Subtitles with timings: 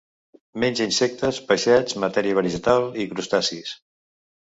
[0.63, 3.81] Menja insectes, peixets, matèria vegetal i crustacis.